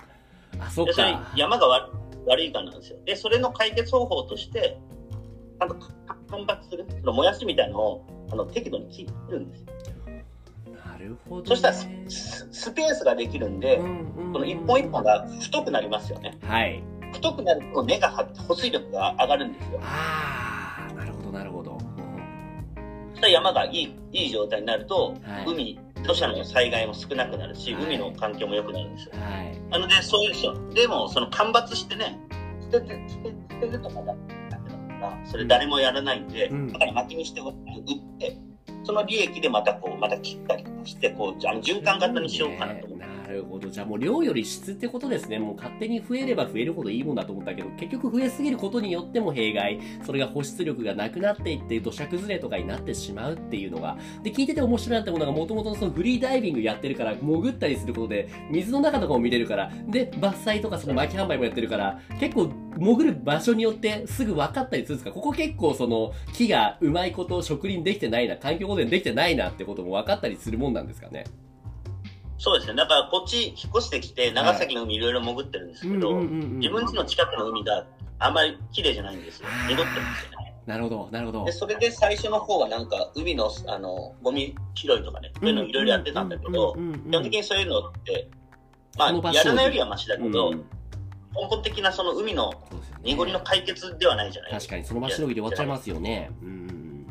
[0.55, 0.62] ぶ。
[0.62, 1.33] あ、そっで、それか。
[1.37, 1.92] 山が悪
[2.27, 2.99] 悪いからなんですよ。
[3.05, 4.77] で、それの解決方法として、
[5.59, 5.75] ちゃんと
[6.31, 9.66] 間伐する、そのもやしみたいのをあの適度に切るんですよ。
[10.99, 11.49] なるほど、ね。
[11.49, 16.37] そしたらスペースができるんで、うんうんうんこの一本一本が太くなりますよね。
[16.43, 16.83] はい。
[17.15, 19.81] 太くなると根が張って保水力が上がるんですよ。
[19.83, 21.73] ああ、なるほどなるほど。
[21.73, 21.99] うん
[23.13, 29.13] そしたら山がいいいい状態になると、はい海、土砂の災害も少なくなるし、はい海の環境も良くなるんですよ。
[29.15, 29.59] はい。
[29.71, 32.19] なので、そういう人、でも、その間伐してね、
[32.71, 34.15] 捨てて、捨て捨てるとかだ
[35.25, 37.55] それ誰もやらないんで、うんだから薪にして売っ
[38.19, 38.37] て、
[38.85, 43.08] その利益でまたこう、また切ったりとかして、こう、あの循環型にしようかなと思って。
[43.31, 43.69] るほど。
[43.69, 45.38] じゃあもう量より質ってことですね。
[45.38, 65.12] もう勝手に増えれば増えるほどいいもんだと思ったけど、結局増えすぎることによっても弊害、それが保湿力がなくなっていって土砂崩れとかになってしまうっていうのが、で、聞いてて面白いなってものがもともとそのフリーダイビングやってるから、潜ったりすることで、水の中とかも見れるから、で、伐採とかその巻き販売もやってるから、結構潜る場所によってすぐ分かったりするんですか。
[65.12, 71.25] ここ結構その木がうまいこと植林できてないな、環境保全できてないなってことも分かったりするもんなんですかね。
[72.38, 72.77] そうですね。
[72.77, 77.85] だから、こっち引っ越してきて、長崎の海いろいろ潜ってるんですけど、自分家の近くの海が
[78.20, 79.48] あんまり綺麗じゃないんですよ。
[79.68, 80.55] 濁ってるんですよね。
[80.66, 81.53] なるほど、なるほどで、。
[81.53, 88.29] それで最初の方はなんか、海の、あの、ゴミ拾いとかね、そういうのいろいろやってたんだけど、基本的にそういうのって、
[88.96, 90.64] まあやらないよりはマシだけど、うん
[91.31, 92.53] 根本的なその海の
[93.05, 94.70] 濁りの解決ではないじゃないですか。
[94.74, 96.31] 確かにその場しのぎで終わっちゃいますよね。
[96.42, 97.07] うんうん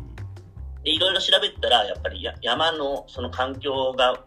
[0.84, 4.24] で、いろいろ調べたら、やっぱりや山のその環境が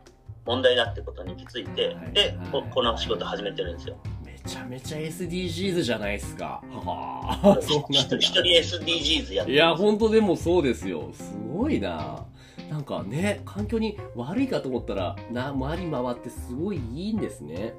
[0.47, 3.97] 問題だってことに気づいてはい、ではい、ここの仕事始めてるんですよ。
[4.05, 6.63] うんめちゃめちゃ SDGs じゃないですか。
[6.73, 7.59] はあ。
[7.61, 11.11] 一人一人 SDGs やってるいや、本当でもそうですよ。
[11.13, 12.25] すごいな。
[12.71, 17.75] なんかね、環境に悪いかと思ったら、な、回り回ってすごいいいんですね。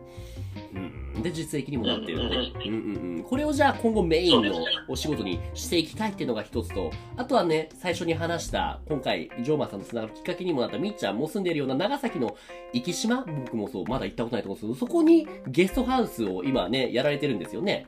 [1.16, 1.24] うん。
[1.24, 2.24] で、実益にもなってると。
[2.26, 3.24] うんうんうんうん。
[3.24, 4.54] これをじゃあ今後メインの
[4.90, 12.36] お仕事にしていきたいっていうのが一つと、あとはね、最初に話した、今回、ジョーマンさんとつながるきっかけにもなったみっちゃんも住んでるような長崎の
[12.74, 17.88] 生島僕もそう、まだ行ったことないと思うんですけど、そこにゲストハウスを今ね、やられてるんですよね。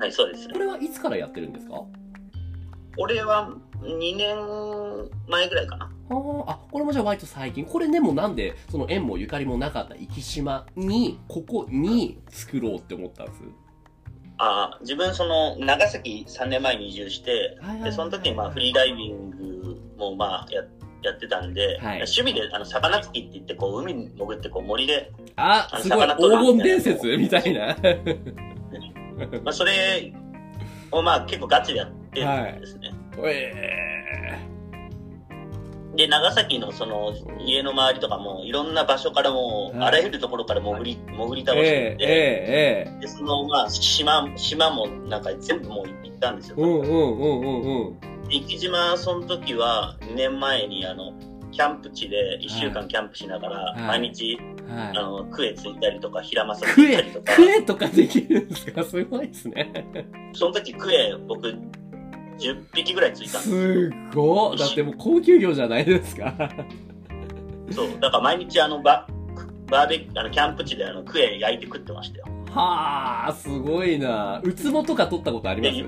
[0.00, 0.48] はい、そうです。
[0.48, 1.80] これはいつからやってるんですか？
[2.98, 5.90] 俺は2年前ぐらいかな。
[6.08, 7.64] はあ、あ、これもじゃあ割と最近。
[7.64, 13.38] これでもなんで、その縁もゆかりもなかった生島に、ここに作ろうって思ったんです？
[14.38, 20.62] あ自分その長崎3年前に移住して、はいはいはいでその時にまあフリーダイビングもまあや
[21.02, 26.16] やってたんで、はい趣味であの魚つきって言ってこう海に潜ってこう森で、あ、あのすごい、黄
[26.56, 27.16] 金伝説？
[27.16, 27.76] みたいな。
[29.44, 30.12] まあ、それ
[30.90, 32.90] をまあ結構ガチでやってるんですね。
[33.18, 34.38] え
[35.94, 46.56] で長崎のその家の周りとかもいろんな場所からもあらゆるところから潜り潜りー、倒してえー、って、えー、えでそのまあ島島もなんか全部もう行ったんですよ。
[46.56, 47.98] ー、うんうんうんうんうん。
[48.30, 51.12] 生島その時は2年前にあの
[51.50, 54.00] キャンプ地で1週間キャンプしながら、はい。
[54.00, 54.98] 毎日、はい。
[54.98, 58.82] あの、クエついたりとか、ヒラマサついたりとか、クエとかできるんですか？
[58.82, 59.84] すごいですね。
[60.32, 61.54] その時クエ、僕、
[62.48, 63.50] 10匹ぐらいついたんです。
[63.50, 66.34] すごっだってもう高級魚じゃないですか
[67.70, 68.00] そう。
[68.00, 69.06] だから毎日、あの、バ
[69.70, 72.24] バーベキュー、あの、キャンプ地であの、クエ焼いて食ってましたよ。
[72.50, 75.82] はあすごいなウツボとか取ったことありまで、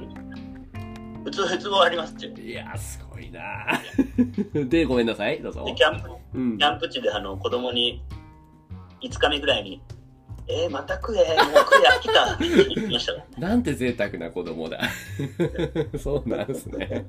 [1.25, 2.35] 普通、普通はありますって。
[2.35, 3.67] すいやすごいな
[4.65, 8.03] でごめんなさいどうぞで、キャンプ、うんキャンプ地であの、子供に、
[9.03, 9.83] 5日目ぐらいに、
[10.47, 12.35] えー、またクエ、もうクエ飽きた。
[12.35, 13.49] って言ってましたから。
[13.49, 14.81] なんて贅沢な子供だ。
[15.99, 17.07] そうなんですね。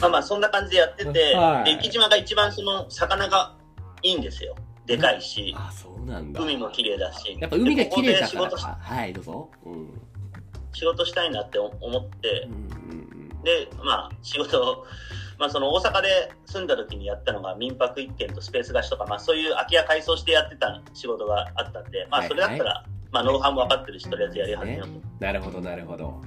[0.00, 1.76] まあまあ、そんな感じでやってて、はい。
[1.76, 3.54] で、生島が一番その、魚が
[4.02, 4.54] いいんですよ。
[4.86, 6.40] でかいし、あそうなんだ。
[6.40, 7.36] 海も綺麗だし。
[7.38, 8.50] やっぱ海が綺麗だから。
[8.50, 9.50] かはいどうぞ。
[9.64, 9.72] うん。
[9.72, 10.00] うん
[10.72, 12.46] 仕事したいなって思って。
[12.48, 13.28] う、ん。
[13.42, 14.86] で、まあ、仕事を、
[15.40, 16.08] まあ、その大阪で
[16.44, 25.24] 住んだ時にやったのが民泊一軒とスペース貸しとか、まあ、そういう空き家改装してやってた仕事があったんで、まあ、はいそれだったら、まあ、ノウハウも分かってるし、とりあえずやり始めようと。
[25.24, 26.20] なるほどなるほど。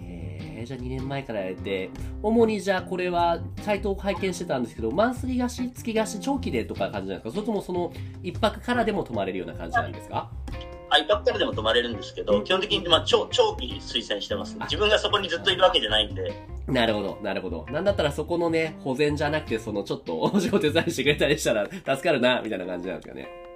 [0.00, 7.30] へえじゃあ2年前からやれて主にじゃあこれはサイトを拝見してたんですけどマンスリー貸し月貸し長期でとか感じなんですか？
[7.30, 7.92] それともその
[8.24, 10.28] 一泊からでも泊まれるような感じなんですか？
[10.32, 10.66] あ、一
[11.06, 14.56] 泊からでも泊まれるんですけど、基本的に、まあ、長長期推薦してます。
[14.60, 16.32] 自分がそこにずっといるわけじゃないんで、
[16.66, 17.66] なるほど、なるほど。
[17.70, 23.47] なんだったらそこのね、保全じゃなくて、そのちょっとお仕事手伝いしてくれたりしたら助かるな、みたいな感じなんですかね。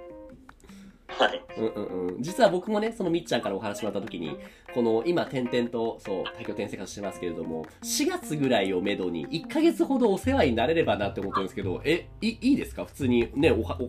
[1.19, 1.41] はい。
[1.57, 2.21] うんうんうん。
[2.21, 4.37] 実は僕もね、そのみっちゃんからお話もらった時に、
[4.73, 12.85] この今、点々と、そう、多拠点生活してますけれども、4月ぐらいをめどに、1ヶ月ほどお世話になれればなって思ってるんですけど、え、いいいですか？
[12.85, 13.87] 普通にね、おはおお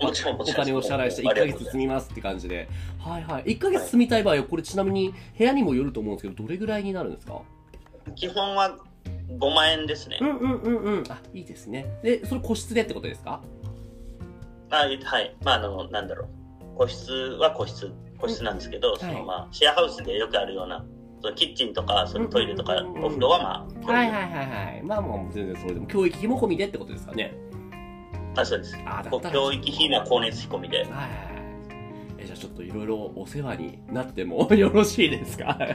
[0.52, 2.68] 金を支払いして1ヶ月住みますって感じで。
[2.98, 3.44] はいはい。
[3.44, 7.40] 1ヶ月住みたい場合は、これちなみに部屋にもよると思うんですけど、どれぐらいになるんですか？
[8.16, 8.76] 基本は
[9.38, 10.18] 5万円ですね。
[10.20, 11.04] うんうんうんうん。
[11.08, 11.86] あ、いいですね。
[12.02, 13.40] で、それ個室でってことですか？
[14.70, 15.34] あえはい。
[15.44, 16.28] まあ、あの、なんだろう。
[16.76, 20.84] 個室は個室、個室なんですけど、んそのはいまあ、シェアハウスでよくあるような、
[21.20, 24.82] そのキッチンとか、そのトイレとか、お風呂はまあ、はいはいはいはい。
[24.82, 27.34] まあもう全然それでも教育費も込みでってことですかね。
[28.36, 28.76] あ、そうです。
[28.86, 30.78] あ教育費も光熱費込みで。
[30.78, 30.88] はい。
[32.18, 35.56] え、じゃあちょっといろいろお世話になっても よろしいですか？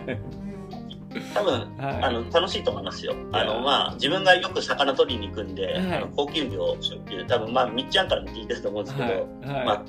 [1.33, 3.15] 多分、はいあの、楽しいと思いますよ。
[3.31, 9.83] あの、まあ、自分がよく魚取りに行くんで、はいあの高級魚っていう、多分、まあ、みっちゃんからも聞いてると思うんですけど、はいまあ、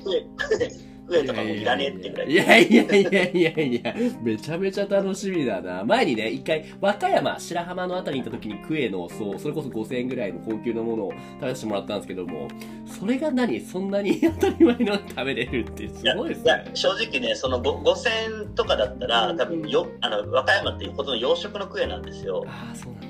[1.07, 2.31] クエ、クエとかもいらねえってぐらい。
[2.31, 5.83] いやいやいやいやいや、めちゃめちゃ楽しみだな。
[5.83, 12.47] 前にね、一回、和歌山、白浜のあたりに行った時にクエの、そう、それこそ5000円ぐらいの高級なものを食べさせてもらったんですけども、
[12.85, 16.65] それが何そんなに 当たり前の食べれるってすごいですね。
[16.73, 22.43] 正直ね、そのご5000円とかだったら、多分よあの和歌山っていうほどの養殖のクエなんですよ。
[22.47, 23.07] ああ、そうなんだ。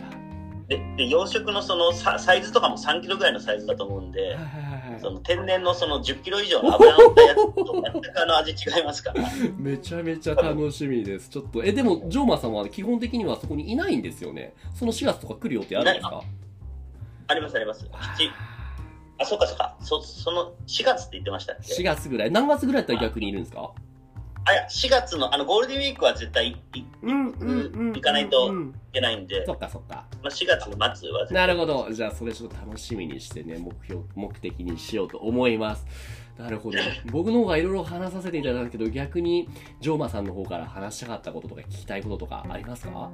[0.67, 4.70] でで養殖のそのササイズとかも3キロぐらいのサイズだと思うんで、はいはい。
[5.01, 9.23] その天然のその10キロ以上の油乗ったやつと全くあの味違いますから。
[9.57, 11.29] めちゃめちゃ楽しみです。
[11.29, 14.53] ちょっと、え、でも、ジョーマさんは基本的にはそこにいないんですよね。
[14.73, 16.21] その4月とか来る予定あるんですか？
[17.27, 17.85] ありますあります。
[18.17, 18.29] 七
[19.19, 19.75] あ、そうかそうか。
[19.81, 22.31] そその4月って言ってましたっけ ?4 月ぐらい。
[22.31, 23.71] 何月ぐらいだったら逆にいるんですか？
[24.45, 30.06] あ、いや、4月のあのゴールデンウィークは絶対いいうんうん行かないとうんけないんで、そっかそっか。
[30.21, 31.88] まあ、4月の末はなるほど。
[31.91, 35.86] じゃあ、それちょっと楽しみにしてね、目標、目的にしようと思います。
[36.38, 36.77] なるほど。
[37.12, 39.47] 僕の方がいろいろ話させていただいたけど、逆に、
[39.80, 43.10] ジョーマさんの方から話したかったこととか聞きたいこととかありますか？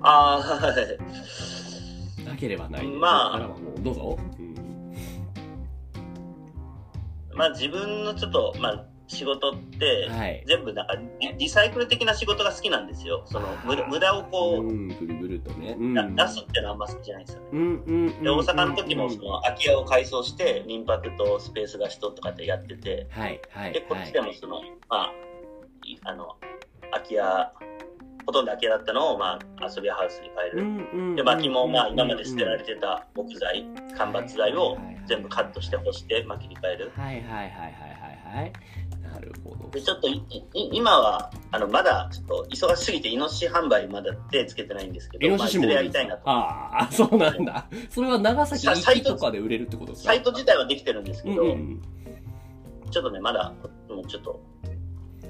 [0.00, 2.24] あーはい。
[2.24, 2.86] なければない。
[2.86, 3.50] まあ
[3.82, 4.18] どうぞ。
[4.38, 4.48] うん
[7.34, 10.44] まあ自分のちょっと、まあ仕事って、はい。
[10.46, 13.24] 全部なんかリリサイクル的な仕事が好きなんですよ。
[13.26, 15.76] その無駄無駄をこう、うん、ぐるぐるとね。
[15.78, 15.94] うん。
[15.94, 17.48] な出すっていうのはあんま好きじゃないんですよね。
[17.52, 18.22] うんうんうん。
[18.22, 23.72] で大阪の時もその空き家を改装して民泊とスペース貸しととかってやってて、はいはい。
[23.72, 25.12] でこっちでもその、まあ
[25.84, 26.36] いあの
[26.92, 27.52] 空き家
[28.28, 30.88] ほとんど空き家だったのをまあ遊びハウスに変える。
[30.92, 33.64] うんで薪もまあ今まで捨てられててた木材、
[33.96, 36.92] 間伐材を全部カットして干して薪に変える。
[36.94, 38.52] はいはいはいはいはいはい。
[39.02, 39.70] なるほど。
[39.70, 40.08] でちょっと
[40.52, 46.28] 今はあのまだちょっと忙しすぎてイノシシ販売まだ手つけてないんですけど、イノシシもやりたいなと。
[46.28, 47.66] ああ、そうなんだ。
[47.88, 50.12] それは長崎さサイト行きとかで売れるってことですか？
[50.12, 51.82] サイト自体はできてるんですけど、うんうん
[52.90, 53.52] ちょっとねまだ
[53.90, 54.40] もうちょっと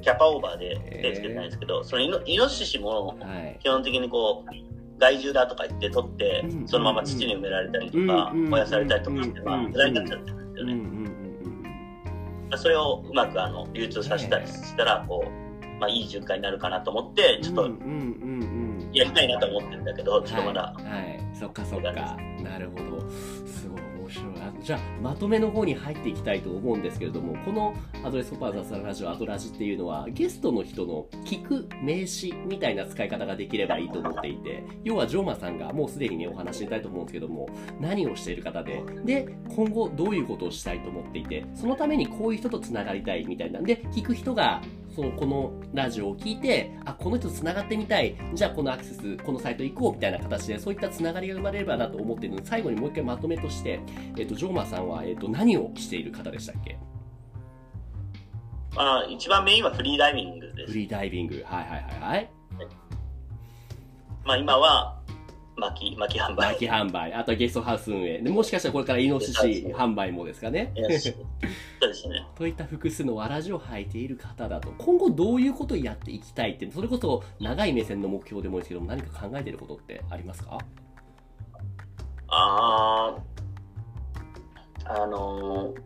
[0.01, 3.59] キャパオーバーで手つけてないんですけど、そのイノイノシシもはい。
[3.63, 4.51] 基本的にこう
[4.99, 6.69] 害獣だとか言って取って、うん。
[6.69, 10.73] そのまま土に埋められたりとか、うん燃やされたりとかして、まあうん無駄になっちゃってるんですよね。
[10.73, 10.77] う
[12.55, 12.59] ん。
[12.59, 15.31] それをうまくあの流通させたりしたらこう、
[15.81, 17.71] まあ、いい循環になるかなと思ってちょっと
[18.93, 21.93] やりたいなと思ってるんだけど、ちょっとまだ、はい、はい、そっかそっか。
[22.43, 23.11] なるほど。
[23.11, 37.49] すごい面白いじゃあまとめの方に入っていきたいと思うんですけれどもこのアドレスコパーザスラジオアドラジっていうのはゲストの人の聞く名詞みたいな使い方ができればいいと思っていて要はジョーマさんがもうすでにねお話ししたいと思うんですけども
[37.81, 44.63] 何をしている方でで今後どういうことをしたいと思っていてそのためにこういう人とつながりたいみたいなんで聞く人が
[44.99, 48.17] そのこのラジオを聞いてあこの人とつながってみたい。
[48.35, 53.79] じゃあこのアクセスこのサイト行こうみたいな形でそういったつながりが生まれればなと思っているので最後にもう一回まとめとして、
[54.17, 56.77] えっとジョーマさんは、えっと何をしている方でしたっけ？
[58.75, 60.73] まあ、一番メインはフリーダイビングです。
[60.73, 61.45] フリーダイビング。
[61.47, 62.17] はいはいはい。
[62.17, 62.31] はい。
[64.25, 65.01] まあ、今は、
[65.59, 66.53] 巻き、巻き販売。
[66.53, 67.13] 巻き販売。
[67.15, 68.19] あとはゲストハウス運営。
[68.19, 70.73] でもしかしたらこれからイノシシ販売もですかね。
[70.75, 70.89] そう。
[71.89, 72.27] ですね。
[72.37, 80.59] といった複数のわらじを履いている方だと今後どういうことをやっていきたいってそれこそ長い目線の目標でもいいですけども何か考えていることってありますか？
[82.29, 83.17] あ
[84.85, 85.81] あ、あのー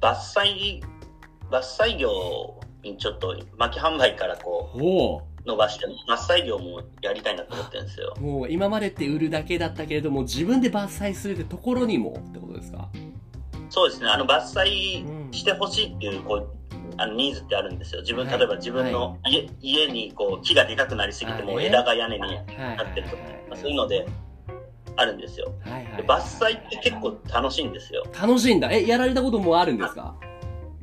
[0.00, 0.82] 伐採、
[1.50, 8.14] 伐採業にちょっと巻き販売からこおう伸ばして、伐採業もやりたいなと思ってるんですよ。
[8.20, 12.88] もう今までって売るだけだったけれども自分で伐採するってところにもってことですか？
[13.70, 16.48] そうですね、あの伐採してほしいっていう、こう、
[16.98, 18.00] あのニーズってあるんですよ。
[18.00, 18.38] 自分、はい。
[18.38, 22.36] 例えば自分の家,、家にこう木がでかくなりすぎても枝が屋根になはい。
[22.78, 22.86] はい。
[22.90, 23.22] ってるとか、
[23.54, 24.06] そういうので
[24.96, 25.52] あるんですよ。
[25.64, 25.84] はい。
[25.84, 25.96] はい。
[25.96, 28.04] で伐採って結構楽しいんですよ。
[28.18, 28.70] 楽しいんだ。
[28.72, 30.16] えやられたこともあるんですか？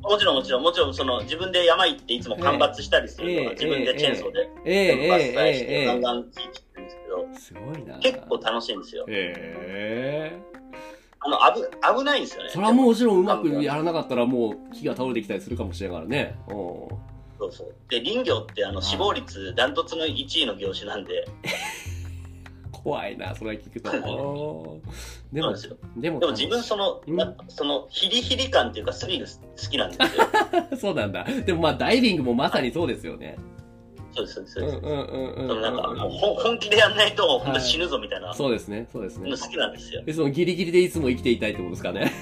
[0.04, 7.98] もちろんもちろん、もちろんその自分で山行っていつも間伐したりするのはええ自分でチェーンソーでええ全部伐採しええてガンえガン木切ってるんですけど、えすごいな。
[7.98, 9.04] 結構楽しいんですよ。
[9.08, 10.38] へえ。
[11.20, 12.50] あの、危、危ないんですよね。
[12.50, 16.36] それはもちろんうまくやらなかったらもう木が倒れてきたりするかもしれないからね。
[16.48, 16.52] う。
[16.52, 16.54] ん
[17.38, 17.74] そうそう。
[17.88, 21.24] で、林業ってあの死亡率ダントツの1位の業種なんで、
[22.84, 23.90] 怖いなそれ聞くと。
[25.32, 25.54] でも
[25.96, 27.36] でもでも自分その、うん。
[27.48, 29.32] そのヒリヒリ感っていうかスリル好
[29.70, 29.96] きなんで。
[29.96, 30.78] すよ。
[30.78, 31.24] そうなんだ。
[31.24, 33.36] でもまあダイビングもまさにそうですよね。
[34.12, 34.76] そうです、そうです。
[34.76, 38.34] うんうんうんうんそのなんか、うんもうほ本気でやんないと本当死ぬぞみたいな。
[38.34, 39.30] そうですねそうですね。
[39.30, 40.04] の好きなんですよ。
[40.04, 42.12] でそのギリギリでいつも生きていたいってことですかね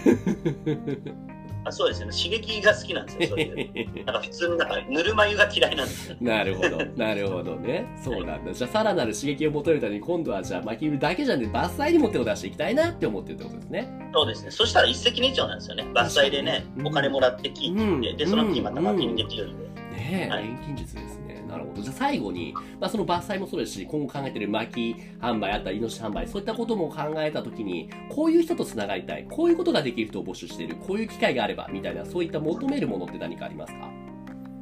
[1.65, 2.11] あそうですね。
[2.11, 3.37] 刺激が好きなんですよ。
[4.05, 6.17] なんか普通になんかぬるま湯が嫌いなんですよ。
[6.21, 7.87] なるほど、なるほどね。
[8.03, 8.53] そうなんだ。
[8.53, 13.89] じゃあ、さらなる刺激を求めるために、今度はじゃあ、巻き売りだけじゃなくて、伐採にも手を出していきたいなって思ってるってことですね。
[14.13, 14.51] そうですね。
[14.51, 15.85] そしたら一石二鳥なんですよね。
[15.95, 19.65] 伐採でねう、んお金もらって木切って、で、その木また巻きにできるんで。
[19.93, 21.32] ねえ、はい錬金術ですね。
[21.53, 21.83] なるほど。
[21.83, 33.91] じゃあ、最後に、まあ、その伐採もそうですし、今後考えてる巻き販売、あったり、イノシシ販売、そういったことも考えたときに、こういう人と繋がりたい、こういうことができる人を募集している、こういう機会があれば、みたいな、そういった求めるものって何かありますか？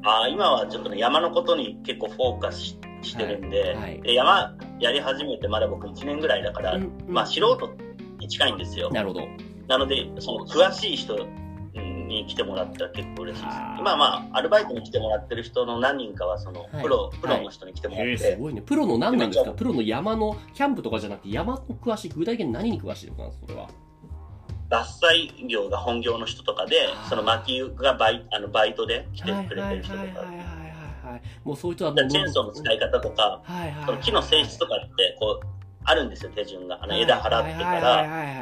[0.03, 7.71] あー今はちょっとね、山のことに結構フォーカスししてるんで,、はいはいで、山やり始めてまだ僕1年ぐらいだから、うんうんまあ素人
[8.19, 8.91] に近いんですよ。
[8.91, 9.23] なるほど。
[9.69, 11.17] なので、その詳しい人
[12.11, 13.75] に来てもらったら結構嬉しいですあ。
[13.79, 18.61] ー今まあ、アルバイトに来てもらってる人の何人かは、そのはいプロ、プロはいの人に来てもらっへえ、て、すごいね。
[18.61, 19.53] プロの何なんですか？
[19.53, 23.69] プロの山の、キャンプとかじゃなくて、山の詳しい、具体的に何に詳しいのかな、それは。
[24.69, 26.77] 伐採業が本業の人とかで
[27.09, 30.43] その薪がバイあのバイトで来てはいくれてる人とか、はいはいはいは
[31.11, 31.23] いはい。
[31.43, 35.47] もうそういう人はチェーンソーの使い方とか、はいはいその木の性質とかって、こう、
[35.85, 36.79] あるんですよ、手順が。
[36.83, 37.83] あのはい枝払ってかはい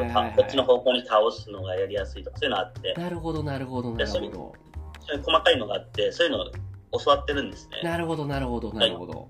[0.00, 4.54] ら、こっちの方向に倒すのがやりやすいとか、そういうのあって、なるほどなるほどなるほど。
[5.00, 6.50] そういう細かいのがあって、そういうのを
[6.98, 7.82] 教わってるんですね。
[7.82, 9.28] なるほどなるほどなるほど。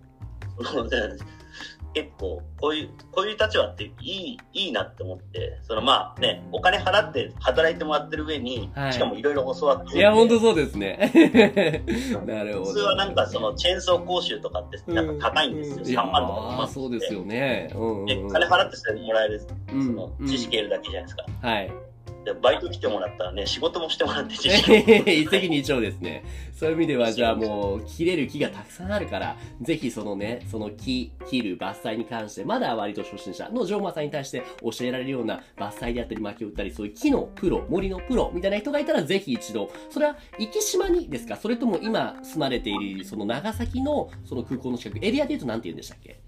[1.94, 11.10] 結構、こういう、こういう立場っていい、いいなって思って、そのまあね、お金払って働いてもらってる上に、はいしかもいろいろ教わっていや、本当そうですね。
[12.26, 12.64] なるほど。
[12.66, 15.84] 普通はなんかそのチェーンソー講習とかってなんか高いんですよ。
[15.84, 17.70] いや3万とか5ー万そうですよね。
[17.74, 19.40] うんうん金払ってそれもらえる、
[19.72, 21.24] うんその知識得るだけじゃないですか。
[21.42, 21.87] はい。
[22.24, 26.24] で、バイト来てもらったらね、仕事もしてもらって 一石二鳥ですね。
[26.54, 41.36] そういう意味では、じゃあもう、切れる木がたくさんあるから、ぜひそのね、その木、切る、伐採に関して、まだ割と初心者のジョーマさんに対して教えられるような伐採であったり、薪を打ったり、そういう木のプロ、森のプロみたいな人がいたら、ぜひ一度、それは、生島にですか？
[41.36, 46.18] それとも今住まれている、その長崎の、その空港の近く、エリアで言うと何て言うんでしたっけ？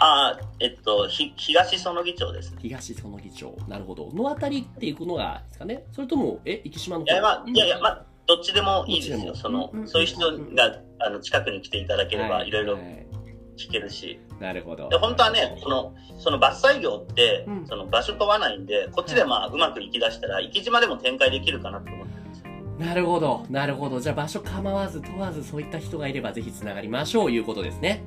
[0.00, 2.58] ああ、えっと、ひ東園木町ですね。
[2.62, 3.56] 東その議長。
[3.66, 4.10] なるほど。
[4.12, 9.34] のあたりっていうのがですかねそれとも、え、生島の方いや、まあ、いやいや、まあ、どっちでもいいですよ。
[9.34, 10.20] そのうん、そういう人
[10.54, 12.80] が、あの、近くに来ていただければ、いろいろは
[13.56, 14.20] 聞けるし。
[14.38, 14.88] なるほど。
[14.88, 21.90] で、本当はね、その、その伐採業ってうん、その場所問わないんで、こっちでまあ、うまく行き出したら、行き島でも展開できるかなと。
[22.78, 24.00] なるほど、なるほど。
[24.00, 28.04] じゃあ場所構わず問わずそういった人がいればぜひつながりましょういうことですね。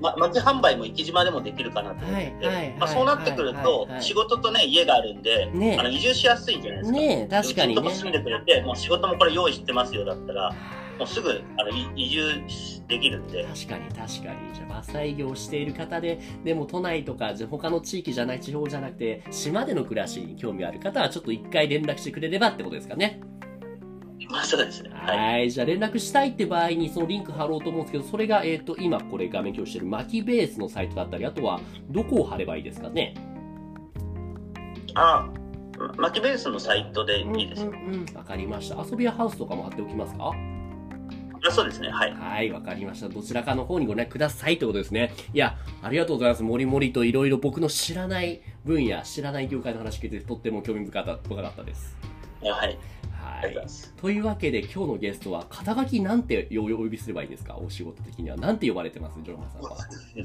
[0.00, 6.98] ま、町販売も生島でもできるかなと思ってて、はいはいまあ、そうなってくると仕事とね、家があるんで、ねあの移住しやすいじゃないですか。
[6.98, 7.90] ねえ、確かにね。
[7.90, 10.54] 住んでくれて、もう仕事もこれ用意してますよだったら、
[10.98, 12.42] もうすぐあのい移住
[12.88, 14.54] できるんで、確かに確かに。
[14.54, 23.20] じゃあ伐採業をしている方で、でも都内とかじゃ他の地域じゃない地方じゃなくて、島での暮らしに興味ある方はちょっと一回連絡してくれればってことですかね。
[24.30, 24.90] まあそうですね。
[24.92, 25.18] はい。
[25.18, 25.50] はい。
[25.50, 31.60] じゃあ連絡したいって場合にそのリンク貼ろうと思うんですけど、それが、えっ、と、今これ画面共有してる巻きベースのサイトだったり、あとは
[31.90, 33.14] どこを貼ればいいですかね？
[34.94, 35.28] あ、
[35.96, 37.62] マキベースのサイトでいいです。
[37.62, 38.82] うんうんうんわかりました。
[38.82, 40.32] 遊びやハウスとかも貼っておきますか？
[41.46, 41.90] あそうですね。
[41.90, 42.12] はい。
[42.14, 43.08] はい、わかりました。
[43.08, 45.12] どちらかの方にご連絡くださいということですね。
[45.34, 46.42] いや、ありがとうございます。
[46.42, 51.94] もりもりといろいろ僕の知らない分野、知らない業界の話聞いてとっても興味深かった深かったです。
[52.42, 52.78] はい。
[53.26, 53.54] はい。
[53.54, 53.62] が
[54.00, 57.56] というわけで今日のゲストは肩書きなんてお呼びすればいいですか？
[57.56, 58.36] お仕事的には。
[58.36, 59.18] なんて呼ばれてます？
[59.22, 59.76] ジョーマンさんは。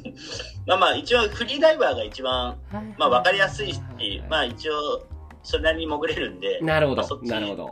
[0.67, 2.57] まあまあ、一応フリーダイバーが一番、
[2.97, 5.05] まあわかりやすいしはい、まあ一応、
[5.43, 7.65] それなりに潜れるんで、なるほど、なるほど。
[7.65, 7.71] は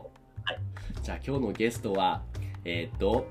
[0.53, 0.59] い。
[1.03, 2.21] じゃあ今日のゲストは、
[2.65, 3.27] えーっと、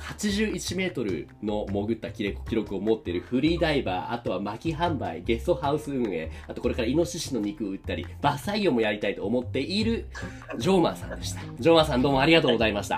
[0.00, 10.06] 81メートルの潜った記録記録を持っているフリーダイバー、あとは薪販売、ゲストハウス運営、あとこれからイノシシの肉を売ったり、伐採業もやりたいと思っている
[10.58, 11.40] ジョーマンさんでした。
[11.58, 12.96] ジョーマンさんどうもありがとうございました。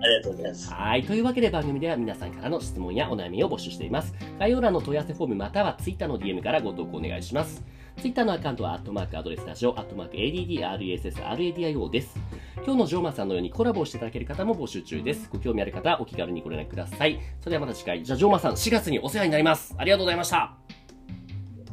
[0.00, 0.72] ありがとうございます。
[0.72, 1.02] はい。
[1.02, 4.14] というわけで番組では皆さんからの質問やお悩みを募集しています。
[4.38, 7.64] 概要欄の問い合わせフォームまたは Twitter の DM からご投稿お願いします。
[7.98, 12.16] Twitter のアカウントは、アットマークアドレスラジオ、アットマーク ADDRESSRADIO です。
[12.64, 15.28] 今日のジョーマンさんのようにコラボをしていただける方も募集中です。
[15.30, 17.18] ご興味ある方はお気軽にご連絡ください。
[17.40, 18.04] それではまた次回。
[18.04, 19.74] じゃあ、ジョーマンさん、4月にお世話になります。
[19.76, 20.54] ありがとうございました。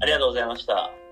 [0.02, 1.05] ありがとうございました。